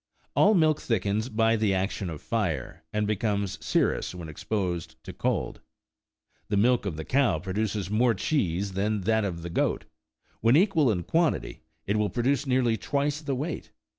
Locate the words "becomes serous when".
3.05-4.29